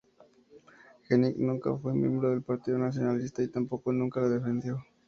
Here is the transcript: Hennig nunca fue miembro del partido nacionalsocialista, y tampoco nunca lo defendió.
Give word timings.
Hennig 1.09 1.37
nunca 1.37 1.77
fue 1.77 1.93
miembro 1.93 2.31
del 2.31 2.41
partido 2.41 2.79
nacionalsocialista, 2.79 3.43
y 3.43 3.49
tampoco 3.49 3.93
nunca 3.93 4.19
lo 4.19 4.29
defendió. 4.31 4.83